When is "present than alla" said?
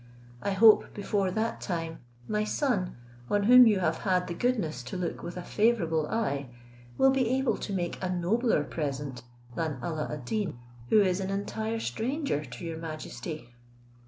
8.63-10.09